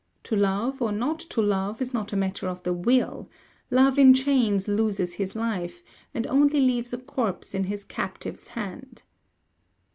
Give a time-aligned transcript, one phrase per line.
[0.23, 3.29] To love, or not to love, is not a matter of the will;
[3.69, 9.03] Love in chains loses his life, and only leaves a corpse in his captive's hand.